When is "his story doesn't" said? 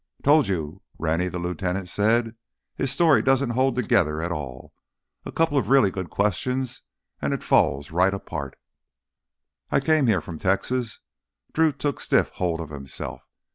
2.75-3.51